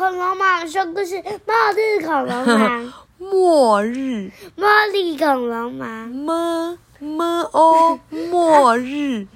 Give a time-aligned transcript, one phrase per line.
[0.00, 2.94] 恐龙妈妈说故事，末日恐龙吗？
[3.20, 4.30] 末日。
[4.56, 6.06] 末日恐龙吗？
[6.10, 8.00] 么么哦，
[8.30, 9.26] 末日。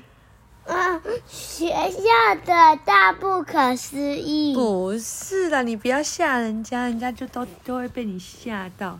[0.65, 4.55] 嗯， 学校的大不可思议。
[4.55, 8.99] 不是啦，你不要吓人家，人家就都都会被你吓到。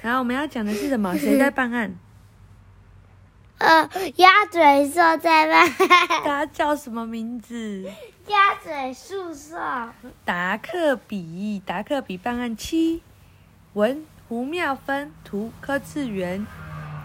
[0.00, 1.14] 然后我们要讲的是什么？
[1.18, 1.94] 谁在办案？
[3.58, 5.70] 呃，鸭嘴兽在办案。
[6.24, 7.84] 他叫什么名字？
[8.28, 9.56] 鸭嘴兽兽。
[10.24, 13.02] 达克比，达克比办案七。
[13.72, 16.46] 文胡妙芬，图柯次元。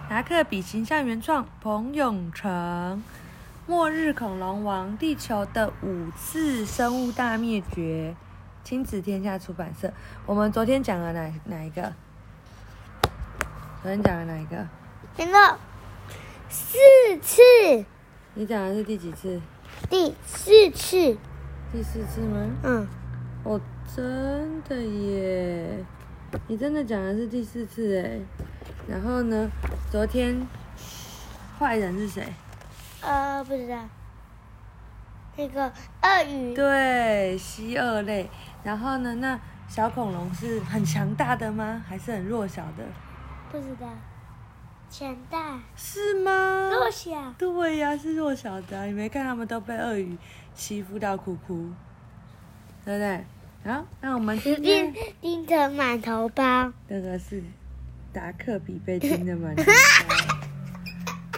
[0.09, 3.01] 达克比形象原创彭永成。
[3.65, 8.13] 末日恐龙王：地球的五次生物大灭绝，
[8.65, 9.93] 亲子天下出版社。
[10.25, 11.93] 我们昨天讲了哪哪一个？
[13.81, 14.67] 昨天讲了哪一个？
[15.15, 15.70] 那个四次。
[18.33, 19.41] 你讲的是第几次？
[19.89, 21.17] 第四次。
[21.73, 22.49] 第四次吗？
[22.63, 22.87] 嗯。
[23.43, 23.59] 哦，
[23.93, 25.83] 真的耶！
[26.47, 28.19] 你真的讲的是第四次哎。
[28.87, 29.51] 然后呢？
[29.89, 30.47] 昨天
[31.59, 32.25] 坏人是谁？
[33.01, 33.83] 呃，不知道。
[35.35, 36.53] 那个鳄鱼。
[36.53, 38.29] 对，蜥蜴类。
[38.63, 39.13] 然后呢？
[39.15, 41.83] 那小恐龙是很强大的吗？
[41.85, 42.85] 还是很弱小的？
[43.51, 43.89] 不知道。
[44.91, 45.59] 强大。
[45.75, 46.69] 是吗？
[46.69, 47.33] 弱小。
[47.37, 48.85] 对呀、啊，是弱小的。
[48.85, 50.17] 你没看他们都被鳄鱼
[50.53, 51.71] 欺负到哭哭，
[52.83, 53.23] 对不对？
[53.63, 56.71] 好，那我们今天 叮成满头包。
[56.89, 57.41] 这个是
[58.11, 59.71] 达克比被叮的满头包。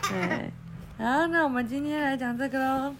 [0.10, 0.52] 对。
[0.98, 2.96] 好，那我们今天来讲这个喽。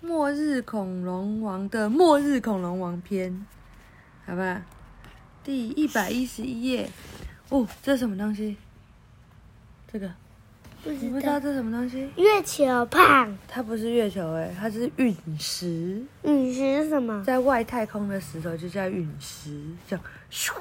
[0.00, 3.46] 末日恐龙王的末日恐龙王篇，
[4.24, 4.62] 好吧？
[5.44, 6.88] 第一百一十一页。
[7.48, 8.56] 哦，这是什么东西？
[9.92, 10.10] 这个，
[10.84, 12.10] 你不知道这是什么东西？
[12.16, 13.36] 月球胖。
[13.46, 16.02] 它不是月球哎，它是陨石。
[16.22, 17.22] 陨石是什么？
[17.24, 19.96] 在外太空的石头就叫陨石，叫
[20.30, 20.52] 咻，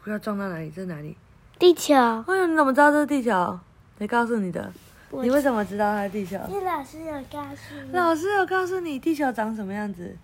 [0.00, 0.70] 不知道撞到哪里？
[0.70, 1.16] 这是哪里？
[1.58, 1.94] 地球。
[1.94, 3.58] 哎呦，你怎么知道这是地球？
[3.98, 4.72] 谁告诉你的？
[5.12, 6.36] 你为什么知道它是地球？
[6.38, 7.92] 老师有告诉你。
[7.92, 10.16] 老师有告诉你地球长什么样子？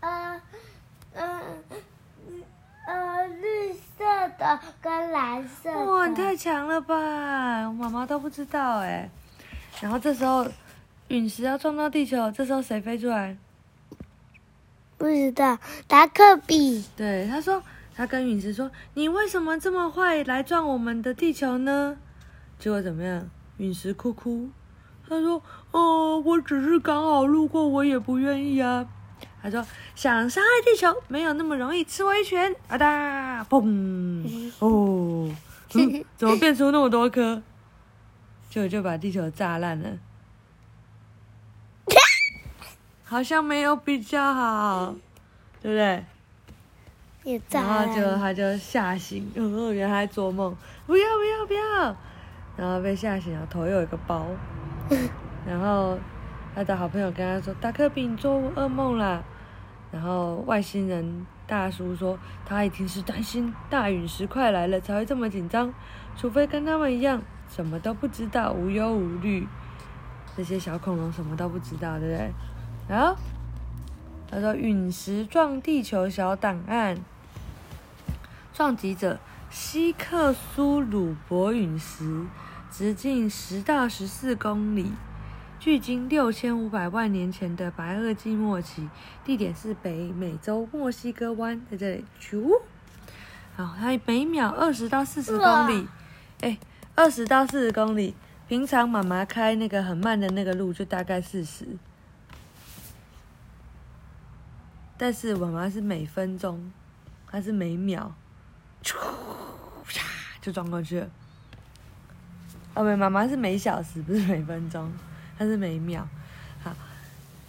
[0.00, 0.40] 呃，
[1.14, 1.40] 呃，
[2.86, 4.04] 呃，绿色
[4.38, 5.84] 的跟蓝色的。
[5.84, 7.66] 哇，你太强了吧！
[7.68, 9.08] 我妈妈都不知道哎。
[9.80, 10.46] 然后这时候
[11.08, 13.36] 陨石要撞到地球，这时候谁飞出来？
[14.98, 16.84] 不知道，达克比。
[16.96, 17.62] 对，他说。
[17.94, 21.98] 他跟陨石说：“你为什么这么坏来撞我们的地球呢？”
[22.58, 23.28] 结果怎么样？
[23.58, 24.48] 陨石哭哭，
[25.06, 25.42] 他说
[25.72, 28.88] ：“哦，我只是刚好路过，我也不愿意啊。”
[29.42, 29.66] 他说
[29.96, 34.52] ：“想伤害地球没有那么容易，吃我一拳！”啊哒，嘣！
[34.60, 35.28] 哦，
[35.74, 37.42] 嗯，怎么变出那么多颗？
[38.48, 39.90] 结果就把地球炸烂了。
[43.04, 44.94] 好像没有比较好，
[45.60, 46.04] 对不对？
[47.50, 51.96] 然后就他就吓醒，哦，原来做梦，不要不要不要，
[52.56, 54.26] 然后被吓醒了，头又有一个包，
[55.46, 55.98] 然后
[56.54, 59.20] 他的好朋友跟他说：“达克比，你做噩梦啦。”
[59.92, 65.72] 然后外星人大叔说：“他一定是担心大陨石快来了才会这么紧张，
[66.16, 69.46] 除非跟他们一样什么都不知道，无忧无虑。
[70.34, 72.30] 这些小恐龙什么都不知道，对不对？”
[72.88, 73.14] 然后
[74.30, 76.96] 他说：“陨石撞地球小档案。”
[78.54, 79.18] 撞击者
[79.50, 82.24] 希克苏鲁伯陨石，
[82.70, 84.92] 直径十到十四公里，
[85.62, 88.88] 距今六千五百万年前的白垩纪末期，
[89.24, 92.04] 地点是北美洲墨西哥湾，在这里。
[92.20, 92.60] 啾，
[93.54, 95.86] 好，它每秒二十到四十公里，
[96.40, 96.58] 哎，
[96.96, 98.12] 二十到四十公里。
[98.48, 101.64] 平常妈妈开那个很慢的那个路就大概四十，
[104.98, 106.72] 但是妈妈是每分钟，
[107.28, 108.12] 它是每秒。
[108.82, 108.96] 唰，
[110.40, 111.08] 就撞过去了。
[112.74, 114.92] 哦，没，妈妈是每小时，不是每分钟，
[115.42, 116.08] 它是每秒。
[116.62, 116.72] 好，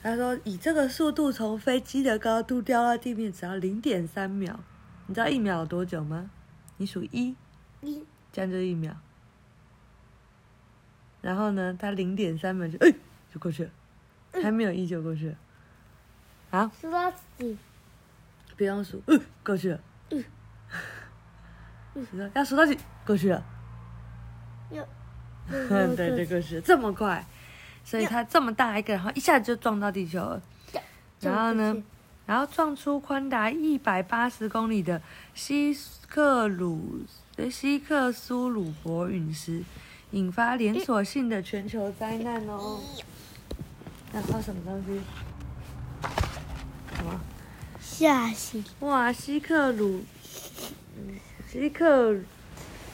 [0.01, 4.59] 他说以这个速度从飞机的高度掉到地面只要零点三秒。
[5.05, 6.31] 你知道一秒有多久吗？
[6.77, 7.35] 你数一，
[7.81, 8.95] 一，这样就一秒。
[11.21, 12.91] 然后呢，他零点三秒就哎
[13.31, 13.69] 就过去了，
[14.41, 15.35] 还没有一就过去了。
[16.49, 17.55] 好，数到几？
[18.57, 19.79] 不用数，嗯，过去了。
[20.09, 20.25] 嗯。
[22.33, 22.75] 要数到几？
[23.05, 23.45] 过去了。
[24.71, 25.95] 嗯。
[25.95, 27.23] 对，就过去了，这么快，
[27.83, 30.41] 所以它这么大一个，然后一下子就撞到地球了。
[31.19, 31.83] 然后呢，
[32.25, 35.01] 然后撞出宽达一百八十公里的
[35.33, 35.77] 西
[36.07, 37.01] 克鲁
[37.49, 39.63] 西克苏鲁伯陨石，
[40.11, 42.79] 引发连锁性的全球灾难哦。
[44.11, 45.01] 那靠什么东西？
[47.81, 48.63] 下行。
[48.81, 50.03] 哇，西克鲁，
[51.49, 52.15] 西克，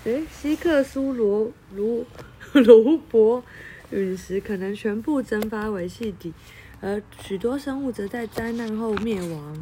[0.03, 2.05] 诶，西克苏罗罗
[2.53, 3.43] 罗伯
[3.91, 6.33] 陨石可能全部蒸发为气体，
[6.81, 9.57] 而许多生物则在灾难后灭亡。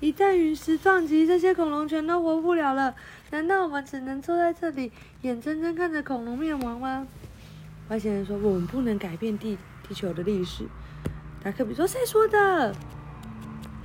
[0.00, 2.94] 一旦陨石撞击，这些恐龙全都活不了了。
[3.30, 4.92] 难道我们只能坐在这里，
[5.22, 7.06] 眼睁睁看着恐龙灭亡吗？
[7.88, 9.56] 外星人说：“我们不能改变地
[9.88, 10.64] 地球的历史。”
[11.42, 12.74] 达克比说：“谁说的？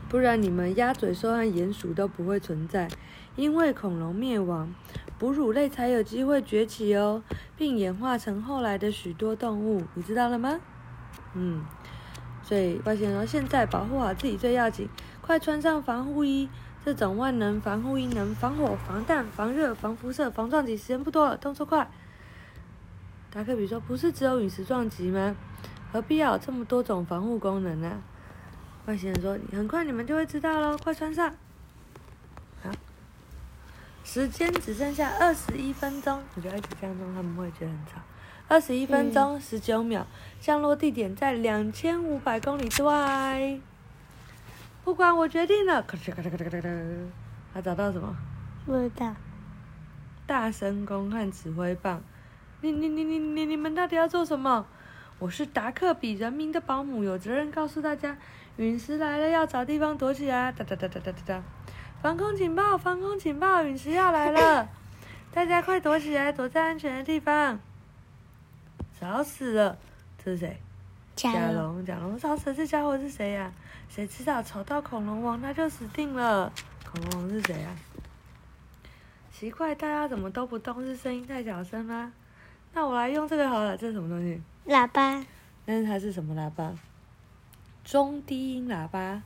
[0.10, 2.90] 不然你们鸭嘴兽和鼹鼠都不会存在，
[3.38, 4.74] 因为恐龙灭亡，
[5.22, 7.22] 哺乳类才有机会崛起哦，
[7.56, 9.84] 并演化成后来的许多动物。
[9.94, 10.60] 你知道了吗？”
[11.36, 11.64] 嗯，
[12.42, 14.90] 所以外星人说：“现在保护好自己最要紧，
[15.22, 16.50] 快穿上防护衣。”
[16.84, 21.88] 这种万能防护衣能防火、防弹、防热、防辐射、防撞击，时间不多了，动作快！
[23.30, 25.36] 达克比说：“不是只有陨石撞击吗？
[25.92, 28.02] 何必要有这么多种防护功能呢？”
[28.88, 31.32] 外星人说：“很快你们就会知道喽，快穿上！”
[34.02, 38.02] 好，时间只剩下二十一分钟，我觉得一直这样弄他们会觉得很吵。
[38.48, 40.06] 二十一分钟十九秒，
[40.40, 43.60] 降落地点在两千五百公里之外。
[44.84, 45.82] 不管，我决定了。
[45.84, 47.08] 咔嚓咔嚓咔嚓咔嚓咔嚓，
[47.54, 48.16] 他找到什么？
[48.66, 49.16] 不知道。
[50.26, 52.02] 大声公和指挥棒。
[52.62, 54.66] 你你你你你你们到底要做什么？
[55.20, 58.18] 我是达克比人民的保姆，有责任告诉大家，
[58.58, 60.52] 陨石来了，要找地方躲起来。
[60.52, 61.44] 哒哒哒哒哒哒哒。
[62.02, 62.76] 防空警报！
[62.76, 63.64] 防空警报！
[63.64, 64.68] 陨石要来了，
[65.32, 67.60] 大家快躲起来，躲在安全的地方。
[69.00, 69.78] 找死了！
[70.18, 70.60] 这是谁？
[71.16, 73.54] 甲龙，甲龙，找死这家伙是谁呀、啊？
[73.88, 76.52] 谁知道吵到恐龙王他就死定了。
[76.84, 77.76] 恐龙王是谁啊？
[79.32, 80.82] 奇怪，大家怎么都不动？
[80.82, 82.12] 是声音太小声吗？
[82.74, 84.42] 那我来用这个好了，这是什么东西？
[84.66, 85.24] 喇叭。
[85.66, 86.74] 但是它是什么喇叭？
[87.84, 89.22] 中低音喇叭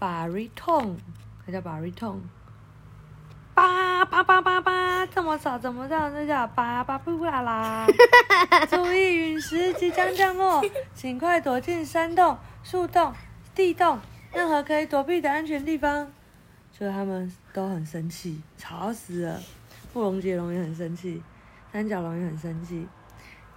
[0.00, 0.96] ，baritone，
[1.46, 2.20] 它叫 baritone。
[3.54, 6.10] 叭叭叭叭叭，这么吵，怎么这样？
[6.12, 7.86] 这叫叭叭布啦啦。
[8.70, 10.62] 注意，陨石即将降落，
[10.94, 13.12] 请快躲进山洞、树洞、
[13.54, 13.98] 地洞，
[14.32, 16.10] 任何可以躲避的安全地方。
[16.72, 19.38] 所以他们都很生气，吵死了。
[19.92, 21.22] 布隆杰龙也很生气，
[21.70, 22.88] 三角龙也很生气。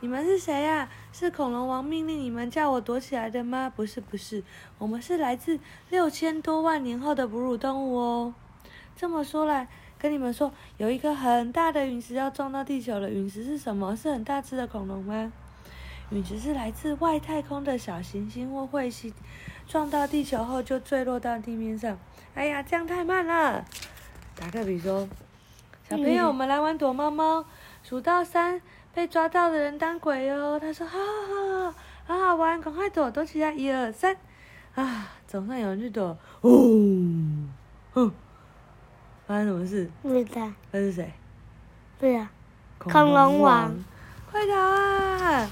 [0.06, 0.90] 你们是谁呀、啊？
[1.12, 3.74] 是恐龙王命令你们叫我躲起来的吗？
[3.76, 4.44] 不是，不是，
[4.78, 5.60] 我们是来自
[5.90, 8.36] 六千多万年后的哺乳动物哦。
[8.96, 9.68] 这么说来。
[9.98, 13.10] 跟你们说，有一颗很大的陨石要撞到地球了。
[13.10, 13.96] 陨石是什么？
[13.96, 15.34] 是很大只的恐龙吗？
[16.12, 19.12] 陨石是来自外太空的小行星或彗星，
[19.68, 21.98] 撞到地球后就坠落到地面上。
[22.36, 23.66] 哎呀，这样太慢了。
[24.36, 25.10] 达克比说
[25.90, 27.44] ：“小朋友，我们来玩躲猫猫，
[27.82, 28.62] 数到三，
[28.96, 31.72] 被抓到的人当鬼哦。”他说：“好好
[32.08, 34.16] 好，好好玩，赶快躲，躲起来，一二三。”
[34.74, 36.18] 啊，总算有人去躲。
[36.42, 36.50] 哦，
[37.94, 38.12] 哼。
[39.28, 39.90] 发生什么事？
[40.02, 40.48] 不知道。
[40.72, 41.12] 那是谁？
[42.00, 42.30] 对呀，
[42.78, 43.74] 恐龙王。
[44.32, 45.50] 快逃啊！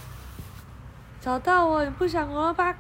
[1.20, 2.76] 找到我，你不想活了吧？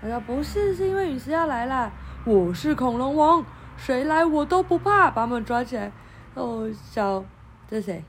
[0.00, 1.92] 我说不是，是因为陨石要来了。
[2.24, 3.44] 我是恐龙王，
[3.76, 5.92] 谁来我都不怕，把他们抓起来。
[6.34, 7.22] 哦，小，
[7.68, 8.02] 这谁？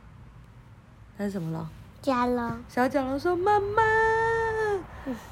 [1.21, 1.63] 他是什么龙？
[2.01, 2.63] 甲龙。
[2.67, 3.83] 小甲龙说：“妈妈。”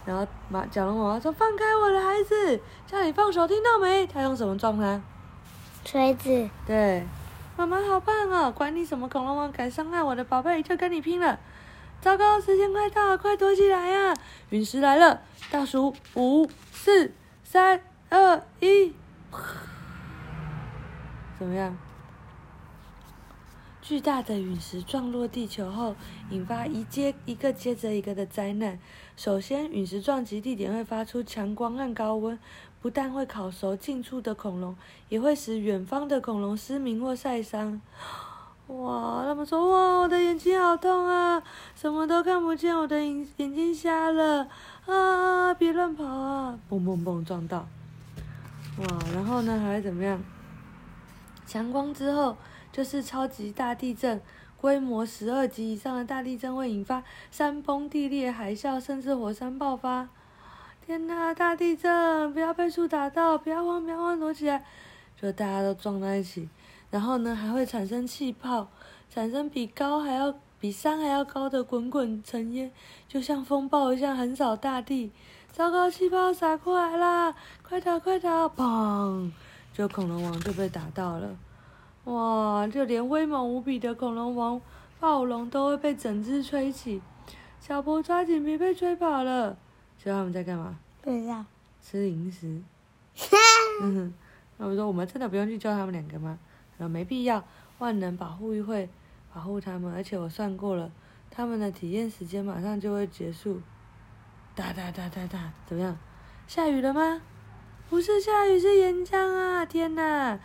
[0.05, 5.01] 然后马甲龙妈妈说：“放开我的孩子，叫你放手，听到没？”他用什么撞他？
[5.83, 6.47] 锤子。
[6.67, 7.03] 对，
[7.57, 8.51] 妈妈好棒哦！
[8.51, 11.39] 管你什么恐龙王敢伤害我的宝贝，就跟你拼了！
[12.01, 14.13] 糟糕，时间快到了，快躲起来呀！
[14.51, 17.11] 陨石来了，倒数五、四、
[17.43, 18.93] 三、二、一，
[21.39, 21.75] 怎么样？
[23.89, 25.95] 巨大的陨石撞落地球后，
[26.29, 28.77] 引发一接一个接着一个的灾难。
[29.17, 32.37] 首先，陨石撞击地点会发出强光和高温。
[32.83, 34.75] 不但会烤熟近处的恐龙，
[35.09, 37.81] 也会使远方的恐龙失明或晒伤。
[38.67, 39.23] 哇！
[39.25, 41.41] 他们说：“哇，我的眼睛好痛啊，
[41.75, 44.47] 什么都看不见，我的眼眼睛瞎了
[44.85, 45.51] 啊！
[45.55, 47.67] 别乱跑啊！”嘣嘣嘣，撞到。
[48.77, 48.85] 哇！
[49.15, 50.23] 然后呢，还会怎么样？
[51.47, 52.37] 强光之后
[52.71, 54.21] 就是超级大地震，
[54.57, 60.09] 规模十二级以上的大地震会引发山崩地裂、海啸，甚至火山爆发。
[60.85, 62.33] 天呐，大地震！
[62.33, 64.65] 不要被树打到，不要慌，不要慌，躲起来！
[65.21, 66.49] 就大家都撞在一起，
[66.89, 68.67] 然后呢，还会产生气泡，
[69.09, 72.71] 产生比高还要比山还要高的滚滚尘烟，
[73.07, 75.11] 就像风暴一样横扫大地。
[75.51, 77.35] 糟糕，气泡洒过来啦！
[77.61, 78.47] 快逃，快逃！
[78.49, 79.31] 砰！
[79.71, 81.35] 就恐龙王就被打到了。
[82.05, 82.67] 哇！
[82.67, 84.59] 就连威猛无比的恐龙王
[84.99, 87.01] 暴龙都会被整只吹起，
[87.59, 89.57] 小波抓紧别被吹跑了。
[90.01, 90.77] 知道他们在干嘛？
[91.01, 91.45] 不知道。
[91.81, 92.61] 吃零食。
[94.57, 96.37] 那我说我们真的不用去救他们两个吗？
[96.77, 97.43] 然后没必要，
[97.77, 98.89] 万能保护会
[99.33, 100.91] 保护他们，而且我算过了，
[101.29, 103.61] 他们的体验时间马上就会结束。
[104.55, 105.97] 哒哒哒哒哒，怎么样？
[106.47, 107.21] 下雨了吗？
[107.89, 109.65] 不是下雨，是岩浆啊！
[109.65, 110.39] 天哪！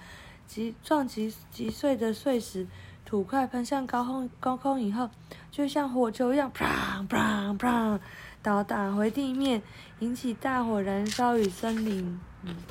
[0.46, 2.66] 击撞击击碎的碎石，
[3.04, 5.10] 土块喷向高空，高空以后，
[5.50, 7.98] 就像火球一样，砰砰砰，
[8.42, 9.62] 倒打回地面，
[10.00, 12.20] 引起大火燃烧与森林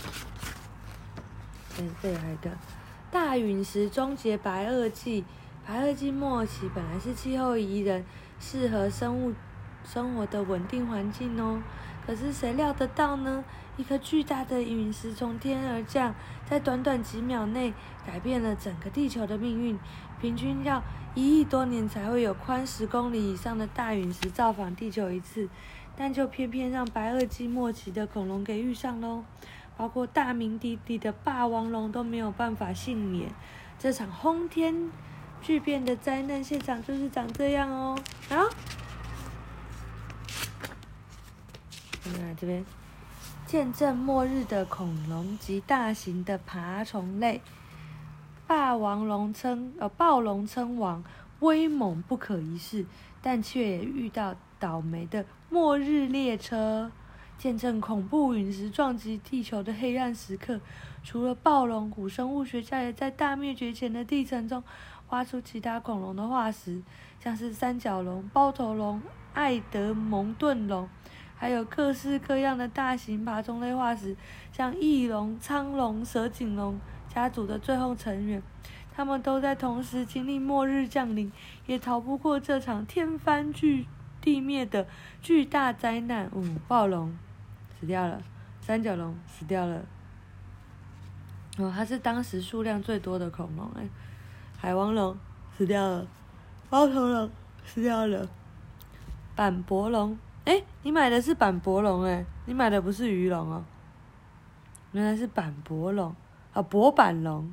[1.79, 2.51] 嗯，这里还有一个
[3.11, 5.25] 大陨石终结白垩纪，
[5.67, 8.05] 白垩纪末期本来是气候宜人、
[8.41, 9.33] 适合生物
[9.85, 11.63] 生活的稳定环境哦。
[12.07, 13.45] 可是谁料得到呢？”
[13.77, 16.15] 一颗巨大的陨石从天而降，
[16.49, 17.75] 在短短几秒内
[18.07, 19.79] 改变了整个地球的命运。
[20.19, 20.83] 平均要
[21.15, 25.51] 一亿多年才会有宽十公里以上的大陨石造访地球一次，
[25.95, 29.25] 但就偏偏让白垩纪末期的恐龙给遇上喽，
[29.77, 33.31] 包括大名鼎鼎的霸王龙都没有办法幸免。
[33.79, 34.91] 这场轰天
[35.43, 37.99] 巨变的灾难现场就是长这样哦。
[38.31, 38.37] 好，
[42.39, 42.65] 这边。
[43.47, 47.41] 见证末日的恐龙及大型的爬虫类，
[48.47, 51.05] 霸王龙称呃暴龙称王，
[51.41, 52.85] 威猛不可一世，
[53.23, 56.91] 但却也遇到倒霉的末日列车。
[57.39, 60.59] 见证恐怖陨石撞击地球的黑暗时刻，
[61.05, 64.65] 除了暴龙，古生物学家也在大灭绝前的地层中
[65.11, 66.83] 挖出其他恐龙的化石，
[67.21, 69.03] 像是三角龙、包头龙、
[69.35, 70.89] 爱德蒙顿龙。
[71.39, 74.17] 还有各式各样的大型爬虫类化石，
[74.53, 76.79] 像翼龙、沧龙、蛇颈龙
[77.13, 78.43] 家族的最后成员，
[78.95, 81.31] 他们都在同时经历末日降临，
[81.67, 83.87] 也逃不过这场天翻巨
[84.21, 84.87] 地灭的
[85.21, 86.31] 巨大灾难。
[86.35, 87.15] 嗯，暴龙
[87.79, 88.23] 死掉了，
[88.63, 89.85] 三角龙死掉了。
[91.59, 93.87] 哦，它是当时数量最多的恐龙哎。
[94.59, 95.15] 海王龙
[95.57, 96.07] 死掉了，
[96.71, 97.31] 包头龙
[97.65, 98.27] 死掉了，
[99.35, 100.19] 板脖龙。
[100.47, 103.65] 哎，你买的是板博龙哎，你买的不是鱼龙哦，
[104.93, 106.15] 原来是板博龙
[106.53, 107.53] 啊，博板龙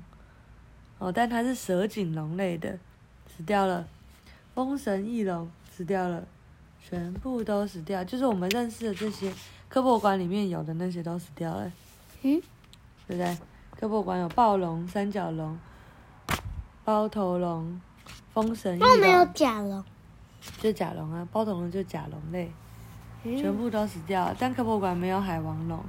[0.99, 2.77] 哦，但它是蛇颈龙类的，
[3.27, 3.85] 死掉了。
[4.53, 6.23] 风神翼龙死掉了，
[6.79, 9.33] 全部都死掉，就是我们认识的这些
[9.67, 11.71] 科博馆里面有的那些都死掉了。
[12.21, 12.39] 嗯，
[13.07, 13.37] 对不对？
[13.79, 15.57] 科博馆有暴龙、三角龙、
[16.85, 17.81] 包头龙、
[18.31, 18.99] 风神翼龙。
[18.99, 19.83] 没有甲龙？
[20.59, 22.51] 就甲龙啊，包头龙就甲龙类。
[23.23, 25.83] 全部都死掉了，但科博馆没有海王龙，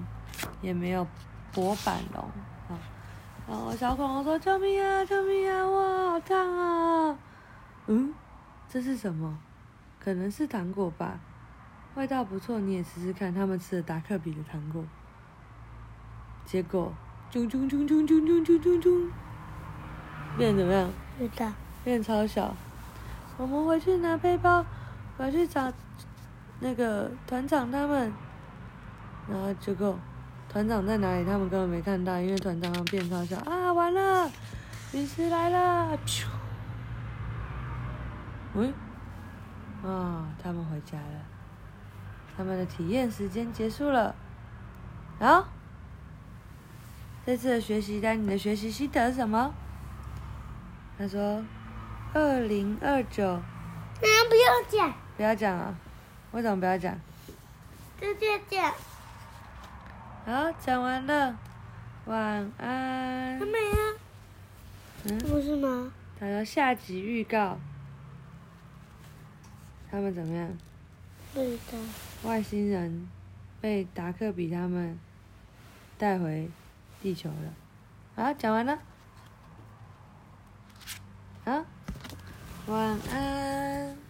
[0.62, 1.06] 也没有
[1.52, 2.22] 薄板龙
[2.68, 2.78] 啊。
[3.48, 5.04] 然后小恐龙说：“救命啊！
[5.04, 5.68] 救命啊！
[5.68, 7.18] 哇，好烫啊！”
[7.88, 8.14] 嗯，
[8.68, 9.36] 这是什么？
[9.98, 11.18] 可能是糖果吧，
[11.94, 13.34] 味道不错，你也试试看。
[13.34, 14.84] 他们吃了达克比的糖果，
[16.46, 16.92] 结果，
[17.32, 19.08] 啾啾啾啾啾啾啾啾啾，
[20.38, 20.88] 变怎么样？
[21.18, 22.54] 变大变超小。
[23.36, 24.64] 我们回去拿背包，
[25.18, 25.72] 回去找。
[26.64, 28.10] 那个团长他们，
[29.28, 29.98] 然后结果
[30.48, 31.22] 团长在哪里？
[31.22, 33.70] 他们根本没看到，因为团长变超小啊！
[33.70, 34.30] 完了，
[34.94, 35.98] 陨石来了！
[36.06, 36.24] 咻！
[38.54, 38.72] 喂，
[39.82, 41.20] 啊，他们回家了，
[42.34, 44.14] 他们的体验时间结束了。
[45.20, 45.46] 好，
[47.26, 49.52] 这次的学习单，你的学习心得是什么？
[50.96, 51.44] 他说：
[52.14, 53.22] 二零二九。
[53.26, 54.94] 嗯，不要讲。
[55.18, 55.74] 不要讲啊。
[56.34, 56.98] 为什么不要讲？
[58.00, 58.74] 直接讲。
[60.26, 61.38] 好，讲完了，
[62.06, 63.38] 晚安。
[63.38, 63.78] 还没啊？
[65.04, 65.18] 嗯？
[65.20, 65.92] 不是吗？
[66.18, 67.56] 他说下集预告。
[69.88, 70.58] 他们怎么样？
[71.32, 71.78] 不知道。
[72.28, 73.08] 外星人
[73.60, 74.98] 被达克比他们
[75.96, 76.50] 带回
[77.00, 77.54] 地球了。
[78.16, 78.76] 好，讲完了。
[81.44, 81.64] 好，
[82.66, 84.03] 晚安。